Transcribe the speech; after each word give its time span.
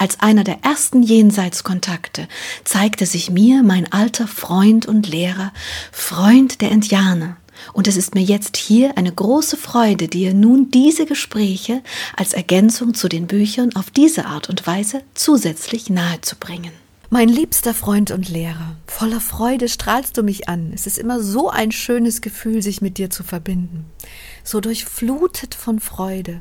Als 0.00 0.18
einer 0.20 0.44
der 0.44 0.64
ersten 0.64 1.02
Jenseitskontakte 1.02 2.26
zeigte 2.64 3.04
sich 3.04 3.30
mir 3.30 3.62
mein 3.62 3.92
alter 3.92 4.26
Freund 4.26 4.86
und 4.86 5.06
Lehrer, 5.06 5.52
Freund 5.92 6.62
der 6.62 6.70
Indianer, 6.70 7.36
und 7.74 7.86
es 7.86 7.98
ist 7.98 8.14
mir 8.14 8.22
jetzt 8.22 8.56
hier 8.56 8.96
eine 8.96 9.12
große 9.12 9.58
Freude, 9.58 10.08
dir 10.08 10.32
nun 10.32 10.70
diese 10.70 11.04
Gespräche 11.04 11.82
als 12.16 12.32
Ergänzung 12.32 12.94
zu 12.94 13.10
den 13.10 13.26
Büchern 13.26 13.76
auf 13.76 13.90
diese 13.90 14.24
Art 14.24 14.48
und 14.48 14.66
Weise 14.66 15.02
zusätzlich 15.12 15.90
nahezubringen. 15.90 16.72
Mein 17.10 17.28
liebster 17.28 17.74
Freund 17.74 18.10
und 18.10 18.30
Lehrer, 18.30 18.76
voller 18.86 19.20
Freude 19.20 19.68
strahlst 19.68 20.16
du 20.16 20.22
mich 20.22 20.48
an. 20.48 20.72
Es 20.74 20.86
ist 20.86 20.96
immer 20.96 21.22
so 21.22 21.50
ein 21.50 21.72
schönes 21.72 22.22
Gefühl, 22.22 22.62
sich 22.62 22.80
mit 22.80 22.96
dir 22.96 23.10
zu 23.10 23.22
verbinden. 23.22 23.84
So 24.44 24.62
durchflutet 24.62 25.54
von 25.54 25.78
Freude. 25.78 26.40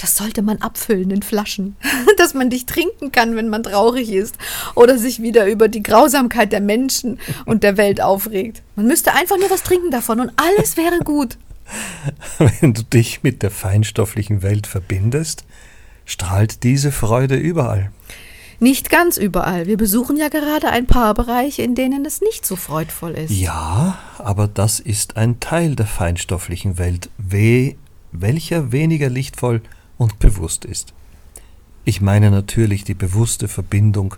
Das 0.00 0.16
sollte 0.16 0.40
man 0.40 0.58
abfüllen 0.58 1.10
in 1.10 1.22
Flaschen, 1.22 1.76
dass 2.16 2.32
man 2.32 2.48
dich 2.48 2.64
trinken 2.64 3.12
kann, 3.12 3.36
wenn 3.36 3.48
man 3.48 3.62
traurig 3.62 4.10
ist 4.10 4.36
oder 4.74 4.98
sich 4.98 5.20
wieder 5.20 5.46
über 5.46 5.68
die 5.68 5.82
Grausamkeit 5.82 6.52
der 6.52 6.62
Menschen 6.62 7.18
und 7.44 7.62
der 7.62 7.76
Welt 7.76 8.00
aufregt. 8.00 8.62
Man 8.76 8.86
müsste 8.86 9.12
einfach 9.12 9.36
nur 9.36 9.50
was 9.50 9.62
trinken 9.62 9.90
davon 9.90 10.20
und 10.20 10.32
alles 10.36 10.78
wäre 10.78 11.00
gut. 11.00 11.36
Wenn 12.38 12.72
du 12.72 12.82
dich 12.82 13.22
mit 13.22 13.42
der 13.42 13.50
feinstofflichen 13.50 14.42
Welt 14.42 14.66
verbindest, 14.66 15.44
strahlt 16.06 16.62
diese 16.62 16.92
Freude 16.92 17.36
überall. 17.36 17.90
Nicht 18.58 18.90
ganz 18.90 19.18
überall. 19.18 19.66
Wir 19.66 19.76
besuchen 19.76 20.16
ja 20.16 20.28
gerade 20.28 20.70
ein 20.70 20.86
paar 20.86 21.14
Bereiche, 21.14 21.62
in 21.62 21.74
denen 21.74 22.04
es 22.04 22.20
nicht 22.20 22.44
so 22.44 22.56
freudvoll 22.56 23.12
ist. 23.12 23.30
Ja, 23.30 23.98
aber 24.18 24.48
das 24.48 24.80
ist 24.80 25.16
ein 25.16 25.40
Teil 25.40 25.76
der 25.76 25.86
feinstofflichen 25.86 26.78
Welt, 26.78 27.10
weh, 27.16 27.76
welcher 28.12 28.72
weniger 28.72 29.08
lichtvoll 29.08 29.62
und 30.00 30.18
bewusst 30.18 30.64
ist. 30.64 30.94
Ich 31.84 32.00
meine 32.00 32.30
natürlich 32.30 32.84
die 32.84 32.94
bewusste 32.94 33.48
Verbindung 33.48 34.14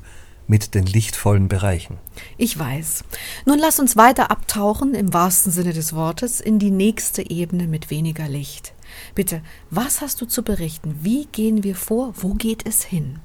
mit 0.47 0.75
den 0.77 0.87
lichtvollen 0.87 1.49
Bereichen. 1.49 1.99
Ich 2.39 2.57
weiß. 2.57 3.03
Nun 3.47 3.59
lass 3.59 3.81
uns 3.81 3.97
weiter 3.97 4.31
abtauchen, 4.31 4.95
im 4.95 5.13
wahrsten 5.13 5.51
Sinne 5.51 5.73
des 5.73 5.93
Wortes, 5.93 6.41
in 6.41 6.61
die 6.61 6.71
nächste 6.71 7.29
Ebene 7.29 7.67
mit 7.67 7.91
weniger 7.91 8.29
Licht. 8.29 8.75
Bitte, 9.17 9.43
was 9.71 10.01
hast 10.01 10.21
du 10.21 10.27
zu 10.27 10.45
berichten? 10.45 11.01
Wie 11.03 11.27
gehen 11.27 11.65
wir 11.65 11.75
vor? 11.75 12.15
Wo 12.17 12.35
geht 12.35 12.65
es 12.65 12.85
hin? 12.85 13.19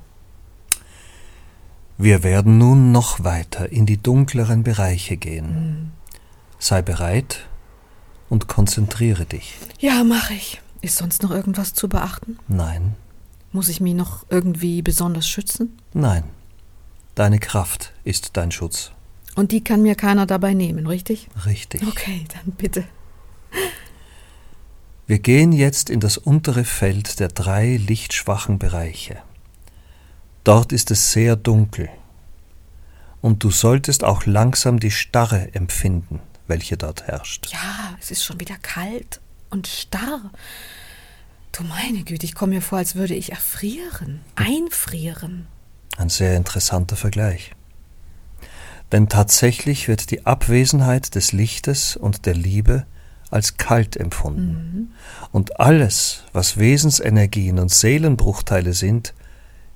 Wir 2.00 2.24
werden 2.24 2.58
nun 2.58 2.92
noch 2.92 3.24
weiter 3.24 3.72
in 3.72 3.86
die 3.86 4.02
dunkleren 4.02 4.64
Bereiche 4.64 5.16
gehen. 5.16 5.50
Hm. 5.50 5.92
Sei 6.58 6.82
bereit 6.82 7.46
und 8.30 8.48
konzentriere 8.48 9.26
dich. 9.26 9.54
Ja, 9.80 10.04
mach 10.04 10.32
ich. 10.32 10.60
Ist 10.81 10.97
sonst 10.97 11.23
noch 11.23 11.31
irgendwas 11.31 11.73
zu 11.73 11.89
beachten? 11.89 12.38
Nein. 12.47 12.95
Muss 13.52 13.70
ich 13.70 13.82
mich 13.82 13.93
noch 13.93 14.26
irgendwie 14.30 14.82
besonders 14.82 15.27
schützen? 15.27 15.77
Nein. 15.93 16.23
Deine 17.15 17.39
Kraft 17.39 17.93
ist 18.04 18.38
dein 18.38 18.52
Schutz. 18.52 18.92
Und 19.36 19.52
die 19.52 19.64
kann 19.64 19.82
mir 19.82 19.95
keiner 19.95 20.26
dabei 20.26 20.54
nehmen, 20.54 20.87
richtig? 20.87 21.30
Richtig. 21.45 21.82
Okay, 21.87 22.26
dann 22.33 22.54
bitte. 22.54 22.83
Wir 25.08 25.20
gehen 25.20 25.52
jetzt 25.52 25.89
in 25.89 25.99
das 25.99 26.17
untere 26.17 26.66
Feld 26.66 27.20
der 27.20 27.30
drei 27.30 27.77
lichtschwachen 27.77 28.60
Bereiche. 28.60 29.17
Dort 30.43 30.71
ist 30.73 30.92
es 30.92 31.11
sehr 31.11 31.36
dunkel. 31.36 31.89
Und 33.21 33.43
du 33.43 33.49
solltest 33.49 34.04
auch 34.04 34.26
langsam 34.26 34.80
die 34.80 34.92
Starre 34.92 35.54
empfinden, 35.55 36.20
welche 36.45 36.77
dort 36.77 37.08
herrscht. 37.08 37.48
Ja, 37.52 37.95
es 37.99 38.11
ist 38.11 38.23
schon 38.23 38.39
wieder 38.39 38.58
kalt 38.61 39.21
und 39.50 39.68
starr. 39.68 40.32
Du 41.52 41.64
meine 41.64 42.04
Güte, 42.04 42.26
ich 42.26 42.36
komme 42.36 42.56
mir 42.56 42.62
vor, 42.62 42.78
als 42.78 42.96
würde 42.96 43.16
ich 43.16 43.32
erfrieren, 43.32 44.22
einfrieren. 44.36 45.48
Ein 45.98 46.10
sehr 46.10 46.36
interessanter 46.36 46.96
Vergleich. 46.96 47.52
Denn 48.92 49.10
tatsächlich 49.10 49.88
wird 49.88 50.12
die 50.12 50.26
Abwesenheit 50.26 51.16
des 51.16 51.32
Lichtes 51.32 51.96
und 51.96 52.26
der 52.26 52.36
Liebe 52.36 52.86
als 53.30 53.58
kalt 53.58 53.98
empfunden. 53.98 54.52
Mhm. 54.52 54.88
Und 55.32 55.60
alles, 55.60 56.24
was 56.32 56.58
Wesensenergien 56.58 57.60
und 57.60 57.72
Seelenbruchteile 57.72 58.74
sind, 58.74 59.14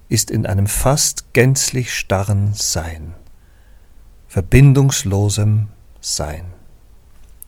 ist 0.08 0.32
in 0.32 0.46
einem 0.46 0.68
fast 0.68 1.34
gänzlich 1.34 1.94
starren 1.94 2.54
Sein, 2.54 3.14
verbindungslosem 4.28 5.68
Sein. 6.00 6.46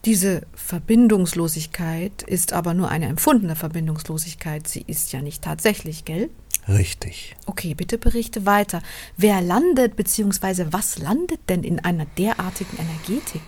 Diese 0.06 0.42
Verbindungslosigkeit 0.54 2.24
ist 2.24 2.52
aber 2.52 2.74
nur 2.74 2.90
eine 2.90 3.08
empfundene 3.08 3.56
Verbindungslosigkeit. 3.56 4.68
Sie 4.68 4.84
ist 4.86 5.14
ja 5.14 5.22
nicht 5.22 5.42
tatsächlich, 5.42 6.04
gell? 6.04 6.30
Richtig. 6.68 7.36
Okay, 7.46 7.74
bitte 7.74 7.98
berichte 7.98 8.46
weiter. 8.46 8.82
Wer 9.16 9.42
landet 9.42 9.96
bzw. 9.96 10.68
was 10.72 10.98
landet 11.00 11.40
denn 11.48 11.64
in 11.64 11.80
einer 11.80 12.06
derartigen 12.18 12.78
Energetik? 12.78 13.42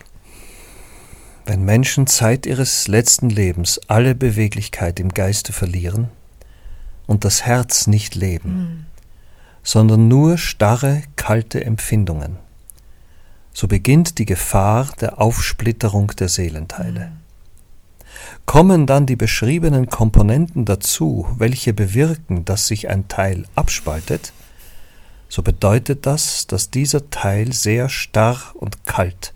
Wenn 1.46 1.64
Menschen 1.64 2.08
Zeit 2.08 2.46
ihres 2.46 2.88
letzten 2.88 3.30
Lebens 3.30 3.80
alle 3.88 4.16
Beweglichkeit 4.16 5.00
im 5.00 5.10
Geiste 5.10 5.52
verlieren 5.52 6.10
und 7.06 7.26
das 7.26 7.46
Herz 7.46 7.86
nicht 7.86 8.16
leben, 8.16 8.50
hm. 8.50 8.86
sondern 9.62 10.08
nur 10.08 10.38
starre, 10.38 11.04
kalte 11.18 11.64
Empfindungen, 11.64 12.38
so 13.56 13.68
beginnt 13.68 14.20
die 14.20 14.26
Gefahr 14.26 14.92
der 15.00 15.22
Aufsplitterung 15.22 16.08
der 16.20 16.28
Seelenteile. 16.28 17.14
Kommen 18.46 18.86
dann 18.86 19.06
die 19.06 19.16
beschriebenen 19.16 19.88
Komponenten 19.90 20.66
dazu, 20.66 21.26
welche 21.38 21.74
bewirken, 21.74 22.44
dass 22.44 22.68
sich 22.68 22.90
ein 22.90 23.08
Teil 23.08 23.46
abspaltet, 23.56 24.34
so 25.30 25.42
bedeutet 25.42 26.06
das, 26.06 26.48
dass 26.48 26.70
dieser 26.70 27.10
Teil 27.10 27.54
sehr 27.54 27.88
starr 27.88 28.42
und 28.56 28.86
kalt 28.86 29.34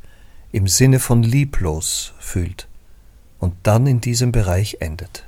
im 0.51 0.67
Sinne 0.67 0.99
von 0.99 1.23
lieblos 1.23 2.13
fühlt 2.19 2.67
und 3.39 3.55
dann 3.63 3.87
in 3.87 4.01
diesem 4.01 4.33
Bereich 4.33 4.77
endet. 4.81 5.23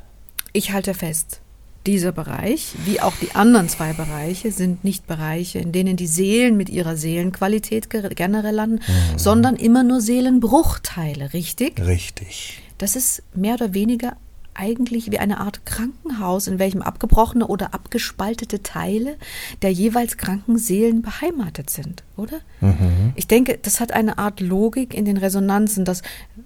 Ich 0.52 0.74
halte 0.74 0.94
fest, 0.94 1.40
dieser 1.88 2.12
Bereich, 2.12 2.74
wie 2.86 3.02
auch 3.02 3.16
die 3.16 3.34
anderen 3.34 3.70
zwei 3.70 3.94
Bereiche, 3.94 4.52
sind 4.52 4.84
nicht 4.84 5.08
Bereiche, 5.08 5.60
in 5.60 5.72
denen 5.72 5.98
die 5.98 6.08
Seelen 6.08 6.58
mit 6.58 6.70
ihrer 6.70 6.96
Seelenqualität 6.96 7.90
generell 7.90 8.56
landen, 8.56 8.76
mhm. 8.76 9.18
sondern 9.18 9.56
immer 9.56 9.84
nur 9.84 10.02
Seelenbruchteile, 10.02 11.34
richtig? 11.34 11.80
Richtig. 11.80 12.62
Das 12.78 12.96
ist 12.96 13.24
mehr 13.34 13.56
oder 13.56 13.74
weniger 13.74 14.18
eigentlich 14.54 15.12
wie 15.12 15.20
eine 15.20 15.40
Art 15.40 15.66
Krankenhaus, 15.66 16.48
in 16.48 16.60
welchem 16.60 16.82
abgebrochene 16.82 17.48
oder 17.48 17.74
abgespaltete 17.74 18.62
Teile 18.62 19.18
der 19.62 19.72
jeweils 19.72 20.18
kranken 20.18 20.58
Seelen 20.58 21.02
beheimatet 21.02 21.70
sind, 21.70 22.04
oder? 22.18 22.42
Mhm. 22.60 23.14
Ich 23.16 23.28
denke, 23.28 23.58
das 23.62 23.80
hat 23.80 23.92
eine 23.92 24.18
Art 24.18 24.40
Logik 24.40 24.94
in 24.94 25.06
den 25.06 25.18
Resonanzen, 25.18 25.86
dass 25.86 26.02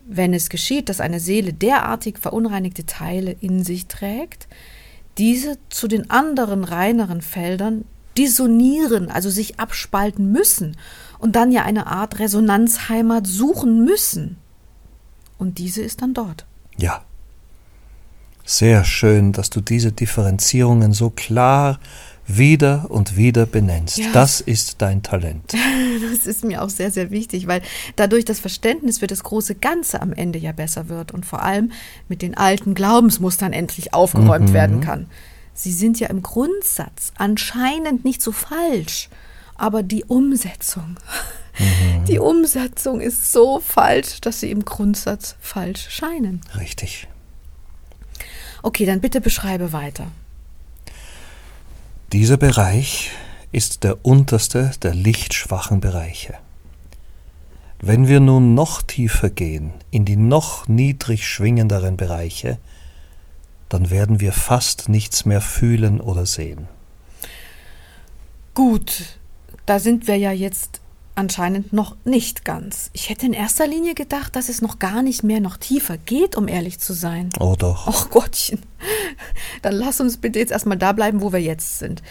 wenn 0.08 0.34
es 0.34 0.50
geschieht, 0.50 0.90
dass 0.90 1.02
eine 1.02 1.20
Seele 1.20 1.52
derartig 1.54 2.20
verunreinigte 2.20 2.86
Teile 2.86 3.36
in 3.40 3.64
sich 3.64 3.88
trägt, 3.88 4.48
diese 5.18 5.58
zu 5.70 5.88
den 5.88 6.10
anderen 6.10 6.64
reineren 6.64 7.22
Feldern 7.22 7.86
dissonieren, 8.18 9.10
also 9.10 9.30
sich 9.30 9.60
abspalten 9.60 10.32
müssen 10.32 10.78
und 11.20 11.36
dann 11.36 11.52
ja 11.52 11.64
eine 11.64 11.88
Art 11.88 12.20
Resonanzheimat 12.20 13.28
suchen 13.28 13.84
müssen. 13.84 14.38
Und 15.38 15.58
diese 15.58 15.82
ist 15.82 16.02
dann 16.02 16.14
dort. 16.14 16.46
Ja. 16.78 17.04
Sehr 18.46 18.84
schön, 18.84 19.32
dass 19.32 19.50
du 19.50 19.60
diese 19.60 19.92
Differenzierungen 19.92 20.94
so 20.94 21.10
klar 21.10 21.80
wieder 22.28 22.88
und 22.90 23.18
wieder 23.18 23.46
benennst. 23.46 23.98
Ja. 23.98 24.12
Das 24.14 24.42
ist 24.42 24.82
dein 24.82 25.04
Talent. 25.04 25.54
Das 26.12 26.28
ist 26.28 26.44
mir 26.44 26.62
auch 26.62 26.70
sehr, 26.70 26.92
sehr 26.92 27.10
wichtig, 27.10 27.48
weil 27.48 27.62
dadurch 27.96 28.26
das 28.26 28.40
Verständnis 28.40 29.00
für 29.00 29.08
das 29.08 29.24
große 29.24 29.56
Ganze 29.56 30.02
am 30.02 30.14
Ende 30.14 30.40
ja 30.40 30.52
besser 30.52 30.90
wird 30.90 31.12
und 31.12 31.26
vor 31.26 31.42
allem 31.42 31.72
mit 32.10 32.22
den 32.22 32.36
alten 32.36 32.74
Glaubensmustern 32.74 33.54
endlich 33.54 33.94
aufgeräumt 33.94 34.50
mhm. 34.50 34.54
werden 34.54 34.82
kann. 34.82 35.08
Sie 35.54 35.72
sind 35.72 36.00
ja 36.00 36.10
im 36.10 36.22
Grundsatz 36.22 37.14
anscheinend 37.18 38.04
nicht 38.04 38.22
so 38.22 38.32
falsch, 38.32 39.10
aber 39.56 39.84
die 39.84 40.04
Umsetzung, 40.04 40.98
mhm. 41.58 42.06
die 42.08 42.20
Umsetzung 42.20 43.00
ist 43.00 43.32
so 43.32 43.60
falsch, 43.60 44.20
dass 44.22 44.42
sie 44.42 44.52
im 44.52 44.66
Grundsatz 44.66 45.36
falsch 45.40 45.88
scheinen. 45.90 46.42
Richtig. 46.58 47.08
Okay, 48.64 48.86
dann 48.86 49.00
bitte 49.00 49.22
beschreibe 49.22 49.72
weiter. 49.72 50.08
Dieser 52.14 52.38
Bereich 52.38 53.10
ist 53.52 53.84
der 53.84 54.06
unterste 54.06 54.72
der 54.84 54.94
lichtschwachen 54.94 55.82
Bereiche. 55.82 56.36
Wenn 57.80 58.08
wir 58.08 58.20
nun 58.20 58.54
noch 58.54 58.84
tiefer 58.84 59.30
gehen, 59.30 59.74
in 59.90 60.06
die 60.06 60.16
noch 60.16 60.68
niedrig 60.68 61.28
schwingenderen 61.28 61.98
Bereiche, 61.98 62.60
dann 63.70 63.90
werden 63.90 64.20
wir 64.20 64.34
fast 64.34 64.88
nichts 64.88 65.26
mehr 65.26 65.42
fühlen 65.42 66.00
oder 66.00 66.26
sehen. 66.28 66.68
Gut, 68.54 69.18
da 69.66 69.80
sind 69.80 70.08
wir 70.08 70.18
ja 70.18 70.32
jetzt 70.32 70.82
anscheinend 71.16 71.74
noch 71.74 71.96
nicht 72.06 72.46
ganz. 72.46 72.90
Ich 72.94 73.10
hätte 73.10 73.26
in 73.26 73.34
erster 73.34 73.68
Linie 73.68 73.96
gedacht, 73.96 74.36
dass 74.36 74.50
es 74.50 74.62
noch 74.62 74.80
gar 74.80 75.02
nicht 75.02 75.24
mehr 75.24 75.40
noch 75.40 75.58
tiefer 75.58 75.98
geht, 75.98 76.36
um 76.36 76.48
ehrlich 76.48 76.80
zu 76.80 76.94
sein. 76.94 77.30
Oh 77.40 77.56
doch. 77.58 77.88
Ach 77.88 78.10
Gottchen. 78.10 78.60
Dann 79.62 79.74
lass 79.74 80.00
uns 80.00 80.18
bitte 80.18 80.40
jetzt 80.40 80.52
erstmal 80.52 80.78
da 80.78 80.92
bleiben, 80.92 81.22
wo 81.22 81.32
wir 81.34 81.42
jetzt 81.42 81.80
sind. 81.80 82.04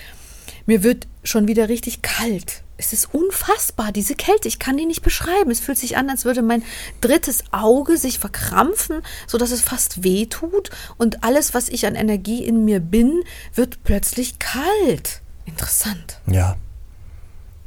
Mir 0.66 0.82
wird 0.82 1.06
schon 1.22 1.46
wieder 1.46 1.68
richtig 1.68 2.02
kalt. 2.02 2.62
Es 2.76 2.92
ist 2.92 3.14
unfassbar, 3.14 3.92
diese 3.92 4.14
Kälte. 4.14 4.48
Ich 4.48 4.58
kann 4.58 4.76
die 4.76 4.86
nicht 4.86 5.02
beschreiben. 5.02 5.50
Es 5.50 5.60
fühlt 5.60 5.78
sich 5.78 5.96
an, 5.96 6.10
als 6.10 6.24
würde 6.24 6.42
mein 6.42 6.64
drittes 7.00 7.44
Auge 7.52 7.98
sich 7.98 8.18
verkrampfen, 8.18 9.02
sodass 9.26 9.52
es 9.52 9.60
fast 9.60 10.02
weh 10.02 10.26
tut. 10.26 10.70
Und 10.96 11.22
alles, 11.22 11.54
was 11.54 11.68
ich 11.68 11.86
an 11.86 11.94
Energie 11.94 12.44
in 12.44 12.64
mir 12.64 12.80
bin, 12.80 13.22
wird 13.54 13.84
plötzlich 13.84 14.38
kalt. 14.38 15.20
Interessant. 15.44 16.20
Ja. 16.26 16.56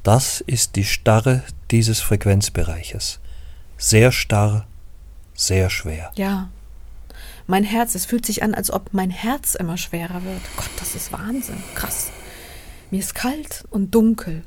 Das 0.07 0.39
ist 0.39 0.77
die 0.77 0.85
Starre 0.85 1.43
dieses 1.69 1.99
Frequenzbereiches. 1.99 3.19
Sehr 3.77 4.13
starr, 4.13 4.65
sehr 5.33 5.69
schwer. 5.69 6.13
Ja. 6.15 6.49
Mein 7.45 7.65
Herz, 7.65 7.93
es 7.93 8.05
fühlt 8.05 8.25
sich 8.25 8.41
an, 8.41 8.53
als 8.53 8.71
ob 8.71 8.93
mein 8.93 9.09
Herz 9.09 9.53
immer 9.53 9.75
schwerer 9.75 10.23
wird. 10.23 10.39
Gott, 10.55 10.69
das 10.79 10.95
ist 10.95 11.11
Wahnsinn. 11.11 11.61
Krass. 11.75 12.09
Mir 12.89 13.01
ist 13.01 13.15
kalt 13.15 13.65
und 13.69 13.93
dunkel. 13.93 14.43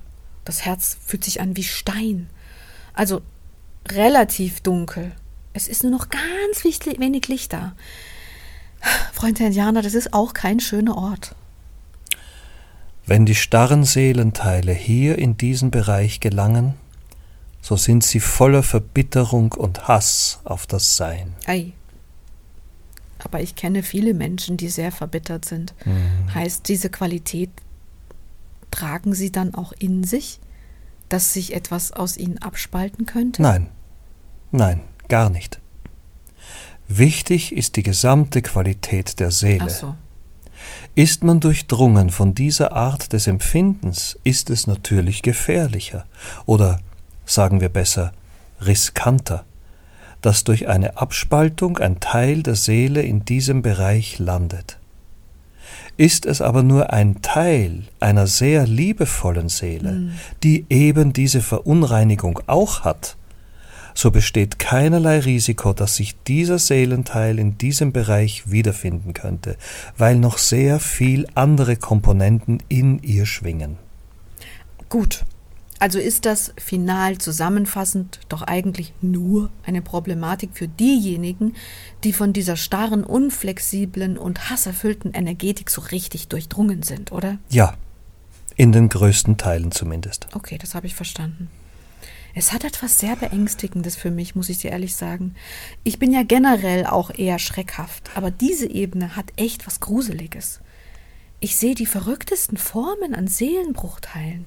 Das 0.47 0.65
Herz 0.65 0.97
fühlt 1.05 1.25
sich 1.25 1.43
an 1.43 1.55
wie 1.59 1.65
Stein. 1.65 2.31
Also 2.95 3.21
relativ 3.87 4.63
dunkel. 4.63 5.13
Es 5.53 5.69
ist 5.69 5.83
nur 5.83 5.93
noch 5.93 6.09
ganz 6.09 6.65
wenig 6.65 7.29
Licht 7.29 7.53
da. 7.53 7.75
Freund 9.13 9.39
Indianer, 9.39 9.83
das 9.83 9.93
ist 9.93 10.15
auch 10.15 10.33
kein 10.33 10.59
schöner 10.59 10.97
Ort. 10.97 11.35
Wenn 13.07 13.27
die 13.27 13.35
starren 13.35 13.85
Seelenteile 13.85 14.73
hier 14.73 15.19
in 15.19 15.37
diesen 15.37 15.71
Bereich 15.71 16.21
gelangen, 16.21 16.75
so 17.61 17.77
sind 17.77 18.05
sie 18.05 18.21
voller 18.21 18.63
Verbitterung 18.63 19.53
und 19.53 19.89
Hass 19.89 20.41
auf 20.45 20.67
das 20.67 20.97
Sein. 20.97 21.35
Ei. 21.47 21.73
Aber 23.19 23.41
ich 23.41 23.55
kenne 23.55 23.83
viele 23.83 24.15
Menschen, 24.15 24.57
die 24.57 24.69
sehr 24.69 24.93
verbittert 24.93 25.45
sind. 25.45 25.75
Mhm. 25.85 26.35
Heißt 26.35 26.69
diese 26.69 26.89
Qualität 26.89 27.51
tragen 28.71 29.15
sie 29.15 29.33
dann 29.33 29.55
auch 29.55 29.73
in 29.73 30.05
sich, 30.05 30.41
dass 31.09 31.33
sich 31.33 31.55
etwas 31.55 31.93
aus 31.93 32.17
ihnen 32.17 32.39
abspalten 32.39 33.05
könnte? 33.05 33.43
Nein, 33.43 33.67
nein, 34.53 34.81
gar 35.09 35.29
nicht. 35.29 35.61
Wichtig 36.89 37.55
ist 37.55 37.77
die 37.77 37.83
gesamte 37.83 38.43
Qualität 38.43 39.21
der 39.21 39.31
Seele. 39.31 39.67
Ach 39.67 39.71
so. 39.71 39.95
Ist 40.95 41.25
man 41.25 41.41
durchdrungen 41.41 42.11
von 42.11 42.35
dieser 42.35 42.73
Art 42.73 43.13
des 43.13 43.27
Empfindens, 43.27 44.19
ist 44.25 44.51
es 44.51 44.67
natürlich 44.67 45.23
gefährlicher 45.23 46.05
oder, 46.47 46.81
sagen 47.25 47.61
wir 47.61 47.69
besser, 47.69 48.13
riskanter, 48.61 49.45
dass 50.21 50.45
durch 50.45 50.69
eine 50.69 50.99
Abspaltung 50.99 51.79
ein 51.79 52.01
Teil 52.01 52.43
der 52.43 52.57
Seele 52.57 53.03
in 53.03 53.25
diesem 53.25 53.63
Bereich 53.63 54.19
landet. 54.19 54.79
Ist 55.97 56.27
es 56.27 56.41
aber 56.41 56.63
nur 56.63 56.93
ein 56.93 57.23
Teil 57.23 57.85
einer 58.01 58.27
sehr 58.27 58.67
liebevollen 58.67 59.49
Seele, 59.49 59.93
mhm. 59.93 60.13
die 60.43 60.67
eben 60.69 61.13
diese 61.13 61.41
Verunreinigung 61.41 62.41
auch 62.47 62.85
hat, 62.85 63.17
so 64.01 64.11
besteht 64.11 64.59
keinerlei 64.59 65.19
Risiko, 65.21 65.75
dass 65.75 65.97
sich 65.97 66.17
dieser 66.23 66.59
Seelenteil 66.59 67.39
in 67.39 67.59
diesem 67.59 67.93
Bereich 67.93 68.51
wiederfinden 68.51 69.13
könnte, 69.13 69.57
weil 69.99 70.17
noch 70.17 70.39
sehr 70.39 70.81
viel 70.81 71.27
andere 71.35 71.77
Komponenten 71.77 72.63
in 72.69 73.03
ihr 73.03 73.27
schwingen. 73.27 73.77
Gut, 74.89 75.25
also 75.81 75.99
ist 75.99 76.25
das 76.25 76.55
final 76.57 77.19
zusammenfassend 77.19 78.21
doch 78.31 78.41
eigentlich 78.41 78.95
nur 79.03 79.51
eine 79.67 79.83
Problematik 79.83 80.51
für 80.55 80.67
diejenigen, 80.67 81.55
die 82.03 82.15
von 82.15 82.33
dieser 82.33 82.57
starren, 82.57 83.05
unflexiblen 83.05 84.17
und 84.17 84.49
hasserfüllten 84.49 85.13
Energetik 85.13 85.69
so 85.69 85.83
richtig 85.83 86.29
durchdrungen 86.29 86.83
sind, 86.83 87.13
oder? 87.13 87.37
Ja, 87.51 87.75
in 88.57 88.73
den 88.73 88.89
größten 88.89 89.37
Teilen 89.37 89.73
zumindest. 89.73 90.27
Okay, 90.33 90.57
das 90.57 90.75
habe 90.75 90.87
ich 90.87 90.95
verstanden. 90.95 91.51
Es 92.35 92.53
hat 92.53 92.65
etwas 92.65 92.99
sehr 92.99 93.17
Beängstigendes 93.17 93.97
für 93.97 94.11
mich, 94.11 94.35
muss 94.35 94.49
ich 94.49 94.59
dir 94.59 94.71
ehrlich 94.71 94.95
sagen. 94.95 95.35
Ich 95.85 95.99
bin 95.99 96.13
ja 96.13 96.23
generell 96.23 96.87
auch 96.87 97.11
eher 97.11 97.39
schreckhaft, 97.39 98.11
aber 98.15 98.31
diese 98.31 98.71
Ebene 98.71 99.17
hat 99.17 99.33
echt 99.37 99.67
was 99.67 99.81
Gruseliges. 99.81 100.61
Ich 101.41 101.57
sehe 101.57 101.75
die 101.75 101.87
verrücktesten 101.87 102.57
Formen 102.57 103.15
an 103.15 103.27
Seelenbruchteilen. 103.27 104.45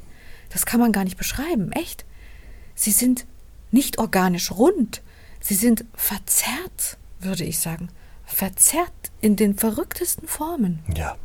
Das 0.49 0.65
kann 0.65 0.79
man 0.79 0.91
gar 0.91 1.03
nicht 1.03 1.17
beschreiben, 1.17 1.71
echt. 1.71 2.05
Sie 2.75 2.91
sind 2.91 3.25
nicht 3.71 3.97
organisch 3.97 4.51
rund, 4.51 5.01
sie 5.39 5.55
sind 5.55 5.85
verzerrt, 5.95 6.97
würde 7.19 7.43
ich 7.43 7.59
sagen. 7.59 7.89
Verzerrt 8.25 9.11
in 9.21 9.35
den 9.35 9.57
verrücktesten 9.57 10.27
Formen. 10.27 10.79
Ja. 10.95 11.17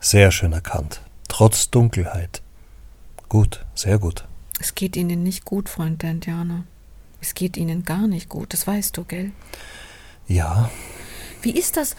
Sehr 0.00 0.30
schön 0.30 0.52
erkannt. 0.52 1.00
Trotz 1.28 1.70
Dunkelheit. 1.70 2.42
Gut, 3.28 3.64
sehr 3.74 3.98
gut. 3.98 4.26
Es 4.60 4.74
geht 4.74 4.96
Ihnen 4.96 5.22
nicht 5.22 5.44
gut, 5.44 5.68
Freund 5.68 6.02
der 6.02 6.12
Indianer. 6.12 6.64
Es 7.20 7.34
geht 7.34 7.56
Ihnen 7.56 7.84
gar 7.84 8.06
nicht 8.06 8.28
gut, 8.28 8.52
das 8.52 8.66
weißt 8.66 8.96
du, 8.96 9.04
gell? 9.04 9.32
Ja. 10.28 10.70
Wie 11.42 11.50
ist 11.50 11.76
das, 11.76 11.96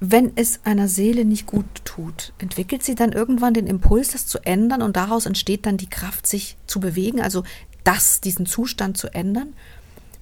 wenn 0.00 0.32
es 0.36 0.60
einer 0.64 0.88
Seele 0.88 1.24
nicht 1.24 1.46
gut 1.46 1.64
tut, 1.84 2.32
entwickelt 2.38 2.82
sie 2.82 2.94
dann 2.94 3.12
irgendwann 3.12 3.54
den 3.54 3.66
Impuls, 3.66 4.08
das 4.08 4.26
zu 4.26 4.38
ändern 4.44 4.82
und 4.82 4.96
daraus 4.96 5.26
entsteht 5.26 5.66
dann 5.66 5.78
die 5.78 5.88
Kraft, 5.88 6.26
sich 6.26 6.56
zu 6.66 6.80
bewegen, 6.80 7.20
also 7.20 7.44
das, 7.84 8.20
diesen 8.20 8.46
Zustand 8.46 8.98
zu 8.98 9.12
ändern? 9.14 9.54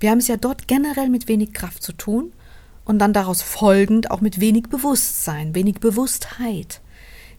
Wir 0.00 0.10
haben 0.10 0.18
es 0.18 0.28
ja 0.28 0.36
dort 0.36 0.68
generell 0.68 1.08
mit 1.08 1.28
wenig 1.28 1.52
Kraft 1.52 1.82
zu 1.82 1.92
tun 1.92 2.32
und 2.84 2.98
dann 2.98 3.12
daraus 3.12 3.42
folgend 3.42 4.10
auch 4.10 4.20
mit 4.20 4.40
wenig 4.40 4.64
Bewusstsein, 4.64 5.54
wenig 5.54 5.80
Bewusstheit. 5.80 6.80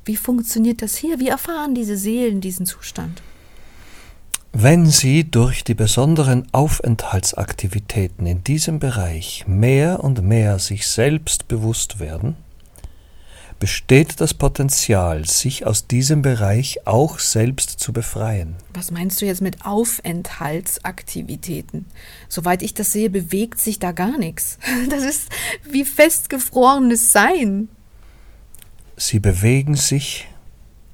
Wie 0.03 0.15
funktioniert 0.15 0.81
das 0.81 0.96
hier? 0.96 1.20
Wie 1.20 1.29
erfahren 1.29 1.74
diese 1.74 1.98
Seelen 1.98 2.41
diesen 2.41 2.65
Zustand? 2.65 3.22
Wenn 4.57 4.85
Sie 4.85 5.29
durch 5.29 5.65
die 5.65 5.74
besonderen 5.74 6.47
Aufenthaltsaktivitäten 6.53 8.25
in 8.25 8.41
diesem 8.45 8.79
Bereich 8.79 9.43
mehr 9.47 10.01
und 10.01 10.24
mehr 10.24 10.59
sich 10.59 10.88
selbst 10.88 11.50
bewusst 11.50 12.00
werden, 12.00 12.38
besteht 13.59 14.21
das 14.21 14.33
Potenzial, 14.33 15.25
sich 15.25 15.65
aus 15.65 15.88
diesem 15.88 16.21
Bereich 16.21 16.88
auch 16.88 17.19
selbst 17.19 17.81
zu 17.81 17.91
befreien. 17.91 18.55
Was 18.74 18.91
meinst 18.91 19.21
du 19.21 19.25
jetzt 19.25 19.41
mit 19.41 19.65
Aufenthaltsaktivitäten? 19.65 21.88
Soweit 22.29 22.62
ich 22.62 22.74
das 22.74 22.93
sehe, 22.93 23.09
bewegt 23.09 23.59
sich 23.59 23.79
da 23.79 23.91
gar 23.91 24.17
nichts. 24.17 24.57
Das 24.89 25.03
ist 25.03 25.27
wie 25.69 25.83
festgefrorenes 25.83 27.12
Sein. 27.12 27.67
Sie 28.95 29.19
bewegen 29.19 29.75
sich, 29.75 30.29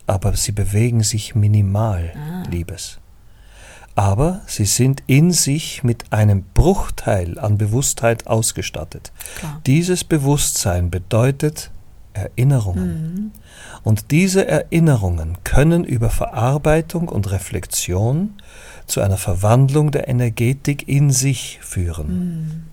aber 0.07 0.35
sie 0.35 0.51
bewegen 0.51 1.03
sich 1.03 1.35
minimal, 1.35 2.11
ah. 2.15 2.41
Liebes 2.49 2.97
aber 4.01 4.41
sie 4.47 4.65
sind 4.65 5.03
in 5.05 5.31
sich 5.31 5.83
mit 5.83 6.11
einem 6.11 6.43
Bruchteil 6.55 7.37
an 7.37 7.59
Bewusstheit 7.59 8.25
ausgestattet. 8.25 9.11
Klar. 9.37 9.61
Dieses 9.67 10.03
Bewusstsein 10.03 10.89
bedeutet 10.89 11.69
Erinnerungen. 12.13 12.87
Mhm. 12.87 13.31
Und 13.83 14.09
diese 14.09 14.47
Erinnerungen 14.47 15.37
können 15.43 15.83
über 15.83 16.09
Verarbeitung 16.09 17.09
und 17.09 17.29
Reflexion 17.29 18.33
zu 18.87 19.01
einer 19.01 19.17
Verwandlung 19.17 19.91
der 19.91 20.07
Energetik 20.07 20.87
in 20.87 21.11
sich 21.11 21.59
führen. 21.61 22.07
Mhm. 22.07 22.63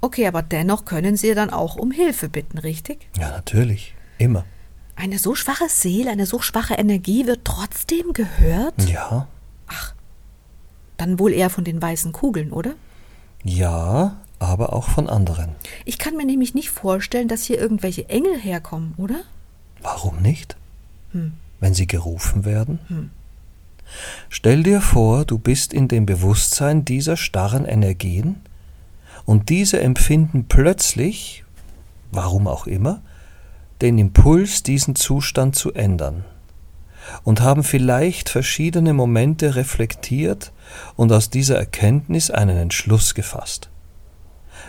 Okay, 0.00 0.26
aber 0.26 0.42
dennoch 0.42 0.84
können 0.84 1.16
Sie 1.16 1.32
dann 1.32 1.50
auch 1.50 1.76
um 1.76 1.92
Hilfe 1.92 2.28
bitten, 2.28 2.58
richtig? 2.58 3.08
Ja, 3.16 3.30
natürlich. 3.30 3.94
Immer. 4.18 4.44
Eine 4.96 5.20
so 5.20 5.36
schwache 5.36 5.68
Seele, 5.68 6.10
eine 6.10 6.26
so 6.26 6.40
schwache 6.40 6.74
Energie 6.74 7.28
wird 7.28 7.44
trotzdem 7.44 8.14
gehört? 8.14 8.90
Ja. 8.90 9.28
Dann 11.00 11.18
wohl 11.18 11.32
eher 11.32 11.48
von 11.48 11.64
den 11.64 11.80
weißen 11.80 12.12
Kugeln, 12.12 12.52
oder? 12.52 12.74
Ja, 13.42 14.18
aber 14.38 14.74
auch 14.74 14.86
von 14.90 15.08
anderen. 15.08 15.48
Ich 15.86 15.96
kann 15.96 16.14
mir 16.14 16.26
nämlich 16.26 16.52
nicht 16.52 16.68
vorstellen, 16.68 17.26
dass 17.26 17.44
hier 17.44 17.58
irgendwelche 17.58 18.10
Engel 18.10 18.38
herkommen, 18.38 18.92
oder? 18.98 19.22
Warum 19.80 20.20
nicht? 20.20 20.56
Hm. 21.12 21.32
Wenn 21.58 21.72
sie 21.72 21.86
gerufen 21.86 22.44
werden? 22.44 22.80
Hm. 22.88 23.10
Stell 24.28 24.62
dir 24.62 24.82
vor, 24.82 25.24
du 25.24 25.38
bist 25.38 25.72
in 25.72 25.88
dem 25.88 26.04
Bewusstsein 26.04 26.84
dieser 26.84 27.16
starren 27.16 27.64
Energien 27.64 28.42
und 29.24 29.48
diese 29.48 29.80
empfinden 29.80 30.48
plötzlich, 30.50 31.44
warum 32.12 32.46
auch 32.46 32.66
immer, 32.66 33.00
den 33.80 33.96
Impuls, 33.96 34.62
diesen 34.62 34.96
Zustand 34.96 35.56
zu 35.56 35.72
ändern 35.72 36.24
und 37.24 37.40
haben 37.40 37.64
vielleicht 37.64 38.28
verschiedene 38.28 38.92
Momente 38.92 39.56
reflektiert 39.56 40.52
und 40.96 41.12
aus 41.12 41.30
dieser 41.30 41.56
Erkenntnis 41.56 42.30
einen 42.30 42.56
Entschluss 42.56 43.14
gefasst. 43.14 43.70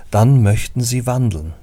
Dann 0.10 0.41
möchten 0.41 0.81
sie 0.81 1.05
wandeln. 1.05 1.53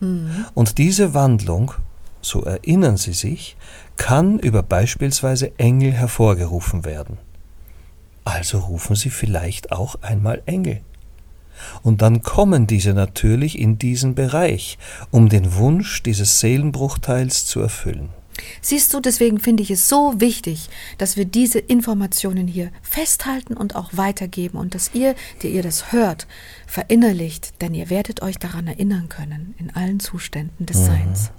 Mhm. 0.00 0.46
Und 0.54 0.78
diese 0.78 1.14
Wandlung, 1.14 1.72
so 2.20 2.42
erinnern 2.42 2.96
sie 2.96 3.12
sich, 3.12 3.56
kann 3.96 4.38
über 4.38 4.62
beispielsweise 4.62 5.58
Engel 5.58 5.92
hervorgerufen 5.92 6.84
werden. 6.84 7.18
Also 8.24 8.58
rufen 8.58 8.94
sie 8.94 9.10
vielleicht 9.10 9.72
auch 9.72 9.96
einmal 10.02 10.42
Engel. 10.46 10.80
Und 11.82 12.02
dann 12.02 12.22
kommen 12.22 12.66
diese 12.66 12.94
natürlich 12.94 13.58
in 13.58 13.78
diesen 13.78 14.14
Bereich, 14.14 14.78
um 15.10 15.28
den 15.28 15.56
Wunsch 15.56 16.02
dieses 16.02 16.38
Seelenbruchteils 16.40 17.46
zu 17.46 17.60
erfüllen. 17.60 18.10
Siehst 18.60 18.92
du, 18.94 19.00
deswegen 19.00 19.40
finde 19.40 19.62
ich 19.62 19.70
es 19.70 19.88
so 19.88 20.20
wichtig, 20.20 20.68
dass 20.98 21.16
wir 21.16 21.24
diese 21.24 21.58
Informationen 21.58 22.46
hier 22.46 22.70
festhalten 22.82 23.56
und 23.56 23.76
auch 23.76 23.90
weitergeben 23.92 24.58
und 24.58 24.74
dass 24.74 24.90
ihr, 24.94 25.14
die 25.42 25.48
ihr 25.48 25.62
das 25.62 25.92
hört, 25.92 26.26
verinnerlicht, 26.66 27.60
denn 27.60 27.74
ihr 27.74 27.90
werdet 27.90 28.22
euch 28.22 28.38
daran 28.38 28.66
erinnern 28.66 29.08
können 29.08 29.54
in 29.58 29.74
allen 29.74 30.00
Zuständen 30.00 30.66
des 30.66 30.78
mhm. 30.78 30.84
Seins. 30.84 31.30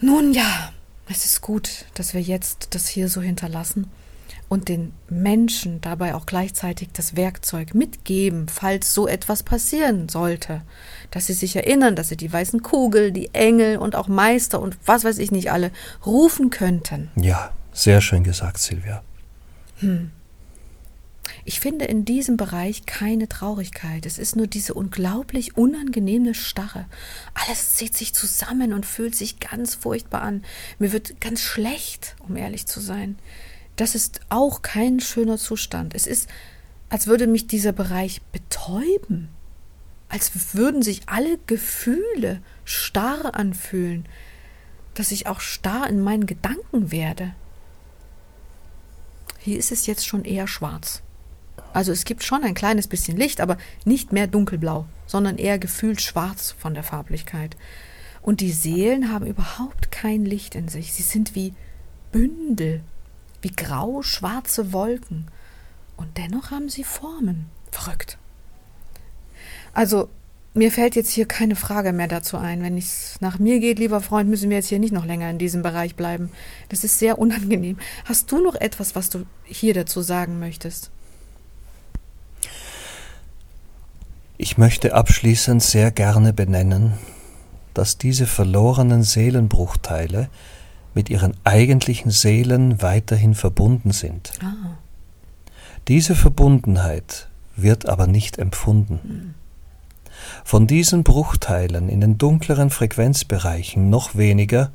Nun 0.00 0.32
ja, 0.32 0.72
es 1.08 1.24
ist 1.24 1.40
gut, 1.40 1.86
dass 1.94 2.14
wir 2.14 2.20
jetzt 2.20 2.68
das 2.70 2.88
hier 2.88 3.08
so 3.08 3.20
hinterlassen 3.20 3.90
und 4.48 4.68
den 4.68 4.92
Menschen 5.08 5.80
dabei 5.80 6.14
auch 6.14 6.26
gleichzeitig 6.26 6.88
das 6.92 7.16
Werkzeug 7.16 7.74
mitgeben, 7.74 8.48
falls 8.48 8.94
so 8.94 9.06
etwas 9.06 9.42
passieren 9.42 10.08
sollte. 10.08 10.62
Dass 11.10 11.26
sie 11.26 11.34
sich 11.34 11.56
erinnern, 11.56 11.96
dass 11.96 12.08
sie 12.08 12.16
die 12.16 12.32
weißen 12.32 12.62
Kugel, 12.62 13.12
die 13.12 13.32
Engel 13.32 13.78
und 13.78 13.94
auch 13.94 14.08
Meister 14.08 14.60
und 14.60 14.76
was 14.84 15.04
weiß 15.04 15.18
ich 15.18 15.30
nicht 15.30 15.52
alle 15.52 15.70
rufen 16.04 16.50
könnten. 16.50 17.10
Ja, 17.16 17.52
sehr 17.72 18.00
schön 18.00 18.24
gesagt, 18.24 18.58
Silvia. 18.58 19.02
Hm. 19.78 20.10
Ich 21.44 21.60
finde 21.60 21.84
in 21.84 22.04
diesem 22.04 22.36
Bereich 22.36 22.86
keine 22.86 23.28
Traurigkeit. 23.28 24.04
Es 24.04 24.18
ist 24.18 24.36
nur 24.36 24.46
diese 24.46 24.74
unglaublich 24.74 25.56
unangenehme 25.56 26.34
Starre. 26.34 26.86
Alles 27.34 27.76
zieht 27.76 27.96
sich 27.96 28.14
zusammen 28.14 28.72
und 28.72 28.84
fühlt 28.84 29.14
sich 29.14 29.38
ganz 29.38 29.74
furchtbar 29.74 30.22
an. 30.22 30.44
Mir 30.78 30.92
wird 30.92 31.20
ganz 31.20 31.40
schlecht, 31.40 32.16
um 32.26 32.36
ehrlich 32.36 32.66
zu 32.66 32.80
sein 32.80 33.16
das 33.80 33.94
ist 33.94 34.20
auch 34.28 34.60
kein 34.60 35.00
schöner 35.00 35.38
Zustand. 35.38 35.94
Es 35.94 36.06
ist, 36.06 36.28
als 36.90 37.06
würde 37.06 37.26
mich 37.26 37.46
dieser 37.46 37.72
Bereich 37.72 38.20
betäuben, 38.30 39.30
als 40.10 40.54
würden 40.54 40.82
sich 40.82 41.02
alle 41.06 41.38
Gefühle 41.46 42.42
starr 42.64 43.34
anfühlen, 43.34 44.04
dass 44.92 45.12
ich 45.12 45.28
auch 45.28 45.40
starr 45.40 45.88
in 45.88 46.02
meinen 46.02 46.26
Gedanken 46.26 46.92
werde. 46.92 47.34
Hier 49.38 49.58
ist 49.58 49.72
es 49.72 49.86
jetzt 49.86 50.06
schon 50.06 50.26
eher 50.26 50.46
schwarz. 50.46 51.02
Also 51.72 51.90
es 51.90 52.04
gibt 52.04 52.22
schon 52.22 52.44
ein 52.44 52.54
kleines 52.54 52.86
bisschen 52.86 53.16
Licht, 53.16 53.40
aber 53.40 53.56
nicht 53.86 54.12
mehr 54.12 54.26
dunkelblau, 54.26 54.84
sondern 55.06 55.38
eher 55.38 55.58
gefühlt 55.58 56.02
schwarz 56.02 56.54
von 56.58 56.74
der 56.74 56.82
Farblichkeit. 56.82 57.56
Und 58.20 58.42
die 58.42 58.52
Seelen 58.52 59.10
haben 59.10 59.24
überhaupt 59.24 59.90
kein 59.90 60.26
Licht 60.26 60.54
in 60.54 60.68
sich. 60.68 60.92
Sie 60.92 61.02
sind 61.02 61.34
wie 61.34 61.54
Bündel 62.12 62.82
wie 63.42 63.50
grau-schwarze 63.50 64.72
Wolken. 64.72 65.26
Und 65.96 66.16
dennoch 66.16 66.50
haben 66.50 66.68
sie 66.68 66.84
Formen. 66.84 67.46
Verrückt. 67.70 68.18
Also, 69.72 70.08
mir 70.52 70.72
fällt 70.72 70.96
jetzt 70.96 71.10
hier 71.10 71.26
keine 71.26 71.54
Frage 71.54 71.92
mehr 71.92 72.08
dazu 72.08 72.36
ein. 72.36 72.62
Wenn 72.62 72.76
es 72.76 73.16
nach 73.20 73.38
mir 73.38 73.60
geht, 73.60 73.78
lieber 73.78 74.00
Freund, 74.00 74.28
müssen 74.28 74.50
wir 74.50 74.56
jetzt 74.56 74.68
hier 74.68 74.80
nicht 74.80 74.92
noch 74.92 75.04
länger 75.04 75.30
in 75.30 75.38
diesem 75.38 75.62
Bereich 75.62 75.94
bleiben. 75.94 76.30
Das 76.68 76.82
ist 76.82 76.98
sehr 76.98 77.18
unangenehm. 77.18 77.78
Hast 78.04 78.32
du 78.32 78.42
noch 78.42 78.56
etwas, 78.56 78.96
was 78.96 79.10
du 79.10 79.26
hier 79.44 79.74
dazu 79.74 80.02
sagen 80.02 80.40
möchtest? 80.40 80.90
Ich 84.38 84.58
möchte 84.58 84.94
abschließend 84.94 85.62
sehr 85.62 85.90
gerne 85.90 86.32
benennen, 86.32 86.94
dass 87.74 87.98
diese 87.98 88.26
verlorenen 88.26 89.02
Seelenbruchteile 89.02 90.30
mit 90.94 91.10
ihren 91.10 91.34
eigentlichen 91.44 92.10
Seelen 92.10 92.82
weiterhin 92.82 93.34
verbunden 93.34 93.92
sind. 93.92 94.32
Ah. 94.42 94.76
Diese 95.88 96.14
Verbundenheit 96.14 97.28
wird 97.56 97.88
aber 97.88 98.06
nicht 98.06 98.38
empfunden. 98.38 99.00
Hm. 99.02 99.34
Von 100.44 100.66
diesen 100.66 101.04
Bruchteilen 101.04 101.88
in 101.88 102.00
den 102.00 102.18
dunkleren 102.18 102.70
Frequenzbereichen 102.70 103.90
noch 103.90 104.14
weniger 104.14 104.70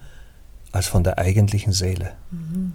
als 0.72 0.88
von 0.88 1.04
der 1.04 1.18
eigentlichen 1.18 1.72
Seele. 1.72 2.14
Mhm. 2.32 2.74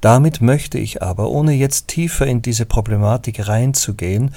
Damit 0.00 0.40
möchte 0.40 0.78
ich 0.78 1.02
aber, 1.02 1.28
ohne 1.28 1.52
jetzt 1.52 1.88
tiefer 1.88 2.26
in 2.26 2.40
diese 2.40 2.66
Problematik 2.66 3.48
reinzugehen, 3.48 4.34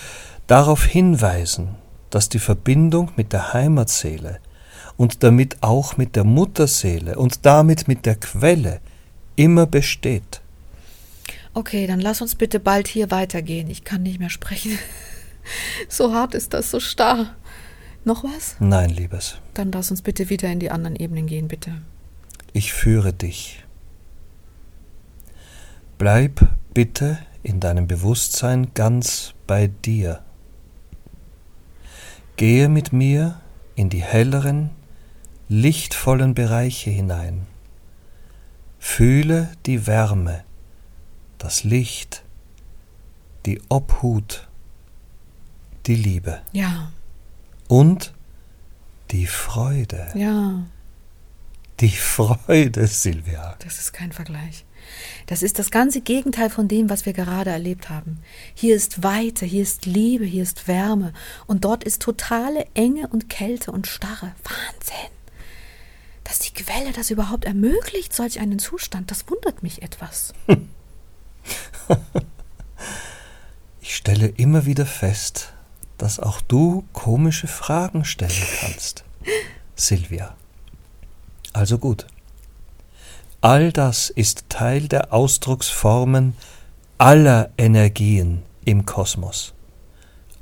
darauf 0.48 0.84
hinweisen, 0.84 1.76
dass 2.10 2.30
die 2.30 2.40
Verbindung 2.40 3.12
mit 3.16 3.32
der 3.32 3.54
Heimatseele 3.54 4.40
und 4.98 5.24
damit 5.24 5.58
auch 5.62 5.98
mit 5.98 6.16
der 6.16 6.24
Mutterseele 6.24 7.18
und 7.18 7.46
damit 7.46 7.88
mit 7.88 8.06
der 8.06 8.16
Quelle 8.16 8.82
immer 9.36 9.66
besteht. 9.66 10.42
Okay, 11.54 11.88
dann 11.88 12.00
lass 12.00 12.22
uns 12.22 12.36
bitte 12.36 12.60
bald 12.60 12.88
hier 12.88 13.12
weitergehen. 13.12 13.70
Ich 13.70 13.84
kann 13.84 14.04
nicht 14.04 14.20
mehr 14.20 14.30
sprechen. 14.30 14.78
So 15.90 16.14
hart 16.14 16.36
ist 16.36 16.54
das, 16.54 16.70
so 16.70 16.80
starr. 16.80 17.36
Noch 18.06 18.24
was? 18.24 18.56
Nein, 18.60 18.92
Liebes. 18.92 19.40
Dann 19.56 19.72
lass 19.72 19.90
uns 19.90 20.04
bitte 20.04 20.30
wieder 20.30 20.48
in 20.50 20.60
die 20.60 20.70
anderen 20.70 20.96
Ebenen 20.96 21.26
gehen, 21.26 21.48
bitte. 21.48 21.82
Ich 22.54 22.74
führe 22.74 23.12
dich. 23.12 23.64
Bleib 25.98 26.48
bitte 26.74 27.18
in 27.44 27.60
deinem 27.60 27.88
Bewusstsein 27.88 28.74
ganz 28.74 29.34
bei 29.48 29.68
dir. 29.68 30.22
Gehe 32.38 32.70
mit 32.70 32.94
mir 32.94 33.40
in 33.76 33.90
die 33.90 34.02
helleren, 34.02 34.72
lichtvollen 35.52 36.34
Bereiche 36.34 36.90
hinein. 36.90 37.46
Fühle 38.80 39.52
die 39.66 39.86
Wärme, 39.86 40.46
das 41.40 41.66
Licht, 41.66 42.24
die 43.46 43.62
Obhut, 43.68 44.48
die 45.88 45.96
Liebe. 45.96 46.42
Ja. 46.54 46.94
Und 47.68 48.14
die 49.12 49.28
Freude. 49.28 50.08
Ja. 50.16 50.64
Die 51.82 51.90
Freude, 51.90 52.88
Silvia. 52.88 53.58
Das 53.60 53.78
ist 53.78 53.92
kein 53.92 54.14
Vergleich. 54.14 54.64
Das 55.26 55.44
ist 55.44 55.60
das 55.60 55.70
ganze 55.70 56.00
Gegenteil 56.00 56.50
von 56.50 56.70
dem, 56.70 56.90
was 56.90 57.06
wir 57.06 57.12
gerade 57.12 57.50
erlebt 57.50 57.90
haben. 57.90 58.20
Hier 58.54 58.74
ist 58.74 59.04
Weite, 59.04 59.46
hier 59.46 59.64
ist 59.64 59.86
Liebe, 59.86 60.24
hier 60.24 60.44
ist 60.44 60.70
Wärme 60.70 61.12
und 61.46 61.66
dort 61.66 61.84
ist 61.84 62.02
totale 62.02 62.68
Enge 62.74 63.10
und 63.10 63.28
Kälte 63.28 63.74
und 63.74 63.86
Starre. 63.86 64.34
Wahnsinn 64.46 65.21
dass 66.32 66.40
die 66.40 66.54
Quelle 66.54 66.94
das 66.94 67.12
überhaupt 67.12 67.44
ermöglicht, 67.44 68.14
solch 68.14 68.40
einen 68.40 68.58
Zustand, 68.58 69.12
das 69.12 69.30
wundert 69.30 69.64
mich 69.64 69.82
etwas. 69.82 70.34
ich 73.82 73.98
stelle 73.98 74.28
immer 74.28 74.66
wieder 74.66 74.86
fest, 74.86 75.52
dass 75.98 76.22
auch 76.22 76.40
du 76.40 76.86
komische 76.94 77.48
Fragen 77.48 78.06
stellen 78.06 78.48
kannst, 78.62 79.04
Silvia. 79.76 80.34
Also 81.52 81.78
gut. 81.78 82.08
All 83.42 83.74
das 83.74 84.10
ist 84.10 84.46
Teil 84.48 84.88
der 84.88 85.12
Ausdrucksformen 85.12 86.38
aller 86.98 87.52
Energien 87.58 88.44
im 88.64 88.86
Kosmos. 88.86 89.54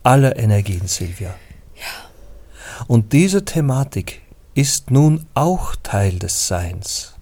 Aller 0.03 0.38
Energien, 0.38 0.88
Silvia. 0.88 1.34
Ja. 1.75 2.86
Und 2.86 3.12
diese 3.12 3.43
Thematik 3.43 4.22
ist 4.59 4.91
nun 4.91 5.25
auch 5.35 5.77
Teil 5.83 6.19
des 6.19 6.49
Seins. 6.49 7.13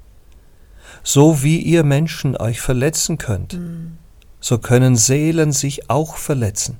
So 1.03 1.43
wie 1.43 1.59
ihr 1.59 1.83
Menschen 1.83 2.35
euch 2.35 2.61
verletzen 2.61 3.19
könnt, 3.19 3.53
mhm. 3.53 3.99
so 4.39 4.57
können 4.57 4.95
Seelen 4.95 5.51
sich 5.51 5.87
auch 5.87 6.17
verletzen, 6.17 6.79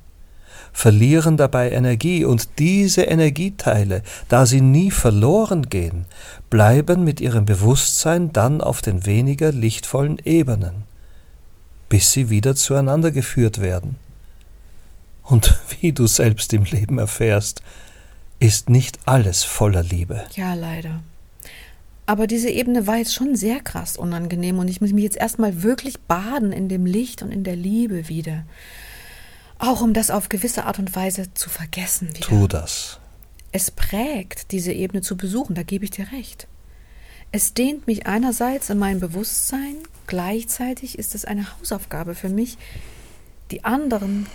verlieren 0.72 1.36
dabei 1.36 1.70
Energie, 1.70 2.24
und 2.24 2.58
diese 2.58 3.02
Energieteile, 3.02 4.02
da 4.28 4.46
sie 4.46 4.60
nie 4.60 4.90
verloren 4.90 5.68
gehen, 5.68 6.06
bleiben 6.50 7.04
mit 7.04 7.20
ihrem 7.20 7.44
Bewusstsein 7.44 8.32
dann 8.32 8.60
auf 8.60 8.82
den 8.82 9.06
weniger 9.06 9.52
lichtvollen 9.52 10.18
Ebenen, 10.24 10.82
bis 11.88 12.10
sie 12.10 12.30
wieder 12.30 12.56
zueinander 12.56 13.12
geführt 13.12 13.60
werden. 13.60 13.94
Und 15.22 15.56
wie 15.80 15.92
du 15.92 16.08
selbst 16.08 16.52
im 16.52 16.64
Leben 16.64 16.98
erfährst, 16.98 17.62
ist 18.40 18.68
nicht 18.68 18.98
alles 19.06 19.44
voller 19.44 19.82
Liebe. 19.82 20.24
Ja, 20.34 20.54
leider. 20.54 21.02
Aber 22.06 22.26
diese 22.26 22.48
Ebene 22.48 22.86
war 22.86 22.96
jetzt 22.96 23.14
schon 23.14 23.36
sehr 23.36 23.60
krass 23.60 23.96
unangenehm 23.98 24.58
und 24.58 24.68
ich 24.68 24.80
muss 24.80 24.92
mich 24.92 25.04
jetzt 25.04 25.18
erstmal 25.18 25.62
wirklich 25.62 26.00
baden 26.00 26.52
in 26.52 26.68
dem 26.68 26.86
Licht 26.86 27.22
und 27.22 27.30
in 27.30 27.44
der 27.44 27.56
Liebe 27.56 28.08
wieder. 28.08 28.44
Auch 29.58 29.82
um 29.82 29.92
das 29.92 30.10
auf 30.10 30.28
gewisse 30.28 30.64
Art 30.64 30.78
und 30.78 30.94
Weise 30.96 31.34
zu 31.34 31.50
vergessen. 31.50 32.08
Wieder. 32.08 32.20
Tu 32.20 32.46
das. 32.46 32.98
Es 33.52 33.70
prägt, 33.70 34.52
diese 34.52 34.72
Ebene 34.72 35.02
zu 35.02 35.16
besuchen, 35.16 35.54
da 35.54 35.62
gebe 35.62 35.84
ich 35.84 35.90
dir 35.90 36.10
recht. 36.12 36.46
Es 37.30 37.52
dehnt 37.52 37.86
mich 37.86 38.06
einerseits 38.06 38.70
in 38.70 38.78
mein 38.78 39.00
Bewusstsein, 39.00 39.76
gleichzeitig 40.06 40.98
ist 40.98 41.14
es 41.14 41.26
eine 41.26 41.46
Hausaufgabe 41.58 42.14
für 42.14 42.30
mich, 42.30 42.56
die 43.50 43.64
anderen 43.64 44.26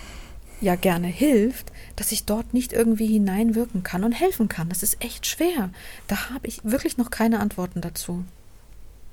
ja 0.64 0.76
gerne 0.76 1.08
hilft, 1.08 1.72
dass 1.96 2.12
ich 2.12 2.26
dort 2.26 2.54
nicht 2.54 2.74
irgendwie 2.74 3.08
hineinwirken 3.08 3.84
kann 3.84 4.04
und 4.04 4.14
helfen 4.14 4.48
kann. 4.48 4.70
Das 4.70 4.84
ist 4.84 5.04
echt 5.04 5.28
schwer. 5.28 5.70
Da 6.08 6.30
habe 6.30 6.48
ich 6.48 6.64
wirklich 6.64 6.98
noch 6.98 7.12
keine 7.12 7.40
Antworten 7.40 7.82
dazu. 7.82 8.24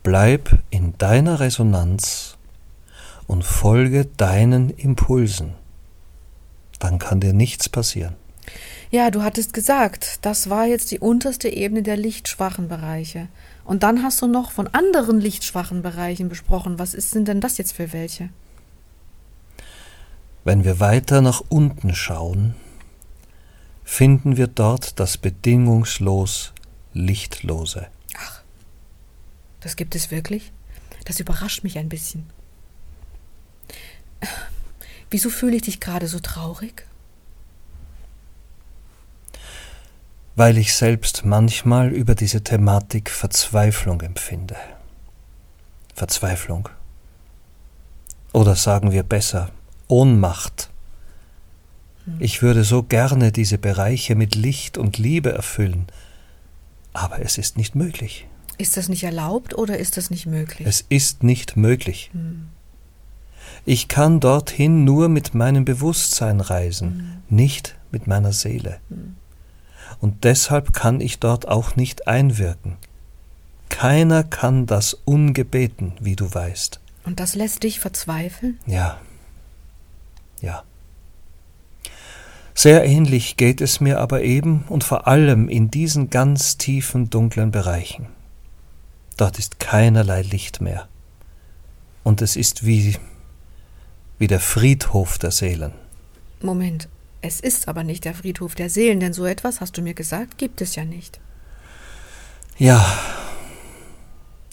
Bleib 0.02 0.58
in 0.70 0.96
deiner 0.96 1.40
Resonanz 1.40 2.38
und 3.26 3.44
folge 3.44 4.06
deinen 4.16 4.70
Impulsen. 4.70 5.54
Dann 6.78 6.98
kann 6.98 7.20
dir 7.20 7.34
nichts 7.34 7.68
passieren. 7.68 8.16
Ja, 8.90 9.10
du 9.10 9.22
hattest 9.22 9.52
gesagt, 9.52 10.18
das 10.22 10.50
war 10.50 10.66
jetzt 10.66 10.90
die 10.90 10.98
unterste 10.98 11.48
Ebene 11.48 11.82
der 11.82 11.96
lichtschwachen 11.96 12.66
Bereiche. 12.66 13.28
Und 13.64 13.84
dann 13.84 14.02
hast 14.02 14.20
du 14.20 14.26
noch 14.26 14.50
von 14.50 14.66
anderen 14.68 15.20
lichtschwachen 15.20 15.82
Bereichen 15.82 16.28
besprochen. 16.28 16.80
Was 16.80 16.94
ist, 16.94 17.12
sind 17.12 17.28
denn 17.28 17.40
das 17.40 17.56
jetzt 17.58 17.72
für 17.72 17.92
welche? 17.92 18.30
Wenn 20.44 20.64
wir 20.64 20.80
weiter 20.80 21.20
nach 21.20 21.42
unten 21.48 21.94
schauen, 21.94 22.54
finden 23.84 24.36
wir 24.36 24.46
dort 24.46 24.98
das 24.98 25.18
bedingungslos 25.18 26.52
Lichtlose. 26.92 27.88
Ach, 28.16 28.42
das 29.60 29.76
gibt 29.76 29.94
es 29.94 30.10
wirklich? 30.10 30.52
Das 31.04 31.20
überrascht 31.20 31.62
mich 31.62 31.78
ein 31.78 31.88
bisschen. 31.88 32.30
Wieso 35.10 35.28
fühle 35.28 35.56
ich 35.56 35.62
dich 35.62 35.80
gerade 35.80 36.06
so 36.06 36.20
traurig? 36.20 36.86
Weil 40.36 40.56
ich 40.56 40.74
selbst 40.74 41.24
manchmal 41.24 41.90
über 41.90 42.14
diese 42.14 42.42
Thematik 42.42 43.10
Verzweiflung 43.10 44.00
empfinde. 44.00 44.56
Verzweiflung. 45.94 46.68
Oder 48.32 48.54
sagen 48.54 48.92
wir 48.92 49.02
besser, 49.02 49.50
Ohnmacht. 49.90 50.70
Hm. 52.04 52.16
Ich 52.20 52.42
würde 52.42 52.64
so 52.64 52.82
gerne 52.82 53.32
diese 53.32 53.58
Bereiche 53.58 54.14
mit 54.14 54.34
Licht 54.34 54.78
und 54.78 54.98
Liebe 54.98 55.32
erfüllen, 55.32 55.86
aber 56.92 57.20
es 57.20 57.38
ist 57.38 57.56
nicht 57.56 57.74
möglich. 57.74 58.26
Ist 58.58 58.76
das 58.76 58.88
nicht 58.88 59.04
erlaubt 59.04 59.56
oder 59.56 59.78
ist 59.78 59.96
das 59.96 60.10
nicht 60.10 60.26
möglich? 60.26 60.66
Es 60.66 60.84
ist 60.88 61.22
nicht 61.22 61.56
möglich. 61.56 62.10
Hm. 62.12 62.48
Ich 63.64 63.88
kann 63.88 64.20
dorthin 64.20 64.84
nur 64.84 65.08
mit 65.08 65.34
meinem 65.34 65.64
Bewusstsein 65.64 66.40
reisen, 66.40 67.22
mhm. 67.28 67.36
nicht 67.36 67.76
mit 67.90 68.06
meiner 68.06 68.32
Seele. 68.32 68.80
Mhm. 68.88 69.16
Und 70.00 70.24
deshalb 70.24 70.72
kann 70.72 71.00
ich 71.00 71.18
dort 71.18 71.48
auch 71.48 71.76
nicht 71.76 72.08
einwirken. 72.08 72.76
Keiner 73.68 74.24
kann 74.24 74.66
das 74.66 74.94
ungebeten, 74.94 75.92
wie 76.00 76.16
du 76.16 76.32
weißt. 76.32 76.80
Und 77.04 77.20
das 77.20 77.34
lässt 77.34 77.62
dich 77.62 77.80
verzweifeln? 77.80 78.58
Ja. 78.66 78.98
Ja. 80.40 80.64
Sehr 82.54 82.84
ähnlich 82.84 83.36
geht 83.36 83.60
es 83.60 83.80
mir 83.80 84.00
aber 84.00 84.22
eben 84.22 84.64
und 84.68 84.84
vor 84.84 85.06
allem 85.06 85.48
in 85.48 85.70
diesen 85.70 86.10
ganz 86.10 86.58
tiefen 86.58 87.08
dunklen 87.08 87.50
Bereichen. 87.50 88.08
Dort 89.16 89.38
ist 89.38 89.60
keinerlei 89.60 90.22
Licht 90.22 90.60
mehr. 90.60 90.88
Und 92.02 92.22
es 92.22 92.36
ist 92.36 92.66
wie 92.66 92.96
wie 94.20 94.26
der 94.26 94.40
Friedhof 94.40 95.18
der 95.18 95.30
Seelen. 95.30 95.72
Moment, 96.42 96.88
es 97.22 97.40
ist 97.40 97.68
aber 97.68 97.82
nicht 97.82 98.04
der 98.04 98.14
Friedhof 98.14 98.54
der 98.54 98.68
Seelen, 98.68 99.00
denn 99.00 99.14
so 99.14 99.24
etwas, 99.24 99.60
hast 99.60 99.76
du 99.78 99.82
mir 99.82 99.94
gesagt, 99.94 100.36
gibt 100.38 100.60
es 100.60 100.76
ja 100.76 100.84
nicht. 100.84 101.18
Ja, 102.58 102.86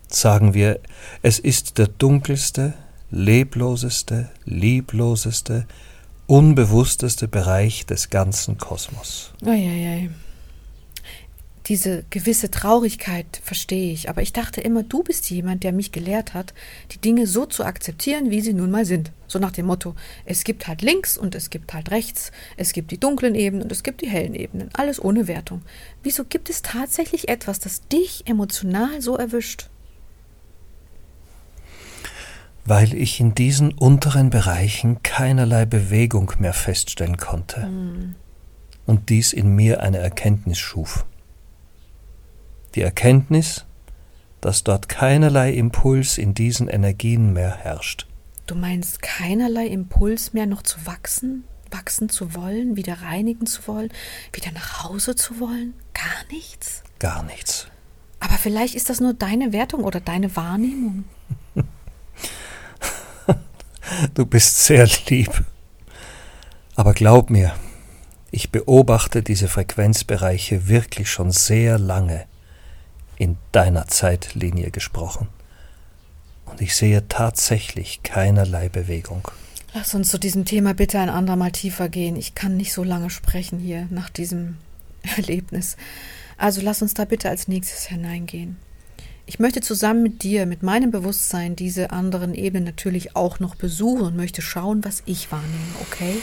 sagen 0.08 0.54
wir, 0.54 0.80
es 1.22 1.38
ist 1.38 1.78
der 1.78 1.88
dunkelste, 1.88 2.74
lebloseste, 3.12 4.30
liebloseste, 4.46 5.65
unbewussteste 6.28 7.28
Bereich 7.28 7.86
des 7.86 8.10
ganzen 8.10 8.58
Kosmos. 8.58 9.32
Eieiei 9.46 10.10
diese 11.67 12.06
gewisse 12.10 12.50
Traurigkeit 12.50 13.41
verstehe 13.43 13.91
ich, 13.91 14.10
aber 14.10 14.22
ich 14.22 14.32
dachte 14.32 14.62
immer, 14.62 14.84
du 14.84 15.04
bist 15.04 15.30
jemand, 15.30 15.63
der 15.63 15.74
mich 15.74 15.91
gelehrt 15.91 16.34
hat, 16.34 16.54
die 16.91 16.98
Dinge 16.98 17.28
so 17.28 17.46
zu 17.46 17.65
akzeptieren, 17.65 18.32
wie 18.32 18.41
sie 18.41 18.54
nun 18.54 18.72
mal 18.72 18.86
sind. 18.86 19.12
So 19.28 19.38
nach 19.38 19.52
dem 19.52 19.65
Motto, 19.65 19.93
es 20.24 20.46
gibt 20.46 20.67
halt 20.67 20.82
links 20.82 21.17
und 21.17 21.36
es 21.36 21.50
gibt 21.50 21.74
halt 21.74 21.91
rechts, 21.91 22.32
es 22.56 22.72
gibt 22.72 22.91
die 22.91 23.00
dunklen 23.00 23.36
Ebenen 23.36 23.63
und 23.63 23.72
es 23.72 23.84
gibt 23.84 24.02
die 24.02 24.10
hellen 24.10 24.34
Ebenen, 24.34 24.70
alles 24.74 25.04
ohne 25.04 25.28
Wertung. 25.28 25.62
Wieso 26.04 26.24
gibt 26.24 26.50
es 26.50 26.62
tatsächlich 26.62 27.28
etwas, 27.28 27.60
das 27.60 27.82
dich 27.89 28.26
emotional 28.28 29.02
so 29.02 29.17
erwischt? 29.17 29.70
Weil 32.68 32.94
ich 32.94 33.20
in 33.20 33.34
diesen 33.34 33.72
unteren 33.72 34.30
Bereichen 34.30 35.02
keinerlei 35.02 35.66
Bewegung 35.66 36.32
mehr 36.40 36.54
feststellen 36.54 37.18
konnte. 37.18 37.64
Hm. 37.64 38.16
Und 38.86 39.10
dies 39.10 39.34
in 39.34 39.56
mir 39.56 39.82
eine 39.82 39.98
Erkenntnis 39.98 40.60
schuf 40.60 41.06
die 42.78 42.84
Erkenntnis, 42.84 43.66
dass 44.40 44.64
dort 44.64 44.88
keinerlei 44.88 45.52
Impuls 45.52 46.20
in 46.20 46.36
diesen 46.36 46.68
Energien 46.68 47.34
mehr 47.34 47.56
herrscht. 47.58 48.06
Du 48.46 48.54
meinst 48.54 49.02
keinerlei 49.02 49.66
Impuls 49.66 50.34
mehr 50.34 50.46
noch 50.46 50.62
zu 50.62 50.86
wachsen, 50.86 51.44
wachsen 51.72 52.08
zu 52.08 52.36
wollen, 52.36 52.76
wieder 52.76 53.02
reinigen 53.02 53.48
zu 53.48 53.68
wollen, 53.68 53.90
wieder 54.32 54.52
nach 54.52 54.84
Hause 54.84 55.16
zu 55.16 55.40
wollen? 55.40 55.74
Gar 55.94 56.32
nichts? 56.32 56.84
Gar 57.00 57.24
nichts. 57.24 57.68
Aber 58.20 58.36
vielleicht 58.36 58.76
ist 58.76 58.90
das 58.90 59.02
nur 59.02 59.14
deine 59.14 59.54
Wertung 59.54 59.84
oder 59.84 60.00
deine 60.00 60.36
Wahrnehmung. 60.36 61.06
Du 64.14 64.26
bist 64.26 64.66
sehr 64.66 64.88
lieb. 65.08 65.44
Aber 66.76 66.94
glaub 66.94 67.30
mir, 67.30 67.54
ich 68.32 68.52
beobachte 68.52 69.24
diese 69.24 69.48
Frequenzbereiche 69.48 70.68
wirklich 70.68 71.10
schon 71.10 71.32
sehr 71.32 71.80
lange 71.80 72.26
in 73.18 73.38
deiner 73.52 73.88
Zeitlinie 73.88 74.72
gesprochen. 74.72 75.28
Und 76.46 76.62
ich 76.62 76.76
sehe 76.76 77.08
tatsächlich 77.08 78.04
keinerlei 78.04 78.70
Bewegung. 78.70 79.28
Lass 79.74 79.94
uns 79.96 80.10
zu 80.10 80.18
diesem 80.18 80.46
Thema 80.46 80.74
bitte 80.74 81.00
ein 81.00 81.10
andermal 81.10 81.52
tiefer 81.52 81.90
gehen. 81.90 82.16
Ich 82.16 82.36
kann 82.36 82.58
nicht 82.58 82.74
so 82.74 82.84
lange 82.84 83.10
sprechen 83.10 83.60
hier 83.60 83.88
nach 83.90 84.10
diesem 84.10 84.58
Erlebnis. 85.18 85.78
Also 86.38 86.62
lass 86.62 86.82
uns 86.82 86.94
da 86.94 87.06
bitte 87.06 87.30
als 87.30 87.48
nächstes 87.48 87.88
hineingehen. 87.88 88.58
Ich 89.30 89.40
möchte 89.40 89.60
zusammen 89.60 90.04
mit 90.04 90.24
dir, 90.24 90.46
mit 90.46 90.63
meinem 90.63 90.90
Bewusstsein, 90.90 91.58
diese 91.58 91.92
anderen 91.92 92.34
Ebenen 92.34 92.63
natürlich 92.63 93.18
auch 93.18 93.42
noch 93.42 93.56
besuchen 93.56 94.04
und 94.04 94.16
möchte 94.16 94.42
schauen, 94.42 94.86
was 94.86 95.04
ich 95.06 95.30
wahrnehme, 95.34 95.52
okay? 95.82 96.16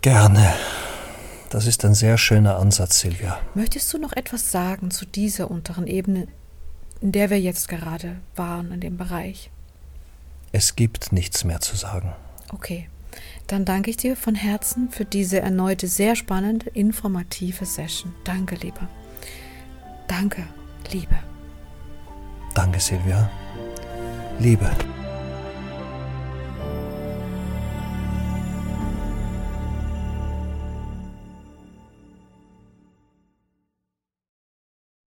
Gerne. 0.00 0.52
Das 1.50 1.68
ist 1.68 1.84
ein 1.84 1.94
sehr 1.94 2.18
schöner 2.18 2.58
Ansatz, 2.58 2.98
Silvia. 2.98 3.38
Möchtest 3.54 3.92
du 3.94 3.98
noch 3.98 4.12
etwas 4.12 4.50
sagen 4.50 4.90
zu 4.90 5.06
dieser 5.06 5.52
unteren 5.52 5.86
Ebene, 5.86 6.26
in 7.00 7.12
der 7.12 7.30
wir 7.30 7.40
jetzt 7.40 7.68
gerade 7.68 8.16
waren, 8.34 8.72
in 8.72 8.80
dem 8.80 8.96
Bereich? 8.96 9.50
Es 10.50 10.74
gibt 10.74 11.12
nichts 11.12 11.44
mehr 11.44 11.60
zu 11.60 11.76
sagen. 11.76 12.12
Okay. 12.52 12.88
Dann 13.46 13.64
danke 13.64 13.90
ich 13.90 13.98
dir 13.98 14.16
von 14.16 14.34
Herzen 14.34 14.90
für 14.90 15.04
diese 15.04 15.38
erneute 15.38 15.86
sehr 15.86 16.16
spannende, 16.16 16.70
informative 16.70 17.66
Session. 17.66 18.12
Danke, 18.24 18.56
Liebe. 18.56 18.88
Danke, 20.08 20.44
Liebe. 20.90 21.31
Danke, 22.54 22.80
Silvia. 22.80 23.30
Liebe. 24.38 24.70